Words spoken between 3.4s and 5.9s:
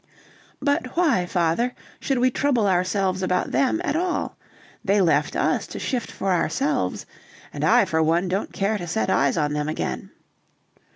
them at all? They left us to